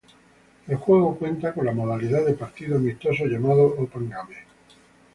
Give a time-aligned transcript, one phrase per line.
[0.67, 4.35] El juego cuenta con la modalidad de partido amistoso llamado Open Game.